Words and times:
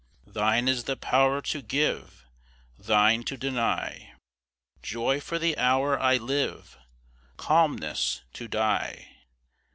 Thine 0.25 0.67
is 0.67 0.85
the 0.85 0.97
power 0.97 1.43
to 1.43 1.61
give, 1.61 2.25
Thine 2.75 3.21
to 3.25 3.37
deny, 3.37 4.13
Joy 4.81 5.21
for 5.21 5.37
the 5.37 5.55
hour 5.59 5.99
I 5.99 6.17
live 6.17 6.75
Calmness 7.37 8.23
to 8.33 8.47
die. 8.47 9.09